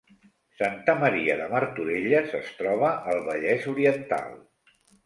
[0.61, 4.39] Santa Maria de Martorelles es troba al Vallès Oriental